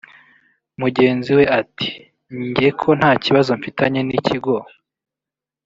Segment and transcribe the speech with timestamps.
[0.81, 1.89] Mugenzi we ati
[2.55, 4.53] “Jye ko nta kibazo mfitanye n’ikigo